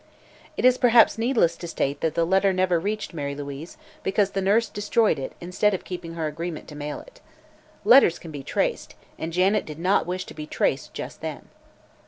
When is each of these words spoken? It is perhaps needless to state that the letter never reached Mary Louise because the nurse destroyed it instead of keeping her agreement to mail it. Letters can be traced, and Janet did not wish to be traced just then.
It 0.57 0.65
is 0.65 0.79
perhaps 0.79 1.19
needless 1.19 1.55
to 1.57 1.67
state 1.67 2.01
that 2.01 2.15
the 2.15 2.25
letter 2.25 2.51
never 2.51 2.79
reached 2.79 3.13
Mary 3.13 3.35
Louise 3.35 3.77
because 4.01 4.31
the 4.31 4.41
nurse 4.41 4.67
destroyed 4.67 5.19
it 5.19 5.33
instead 5.39 5.75
of 5.75 5.83
keeping 5.83 6.15
her 6.15 6.25
agreement 6.25 6.67
to 6.69 6.75
mail 6.75 6.99
it. 7.01 7.21
Letters 7.85 8.17
can 8.17 8.31
be 8.31 8.41
traced, 8.41 8.95
and 9.19 9.31
Janet 9.31 9.63
did 9.63 9.77
not 9.77 10.07
wish 10.07 10.25
to 10.25 10.33
be 10.33 10.47
traced 10.47 10.95
just 10.95 11.21
then. 11.21 11.49